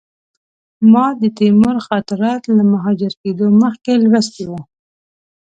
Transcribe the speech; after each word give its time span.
ما 0.91 1.05
د 1.21 1.23
تیمور 1.37 1.77
خاطرات 1.87 2.41
له 2.57 2.63
مهاجر 2.71 3.11
کېدلو 3.21 3.51
مخکې 3.63 3.93
لوستي 4.03 4.43
وو. 4.49 4.59